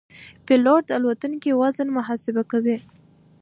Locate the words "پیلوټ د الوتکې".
0.45-1.51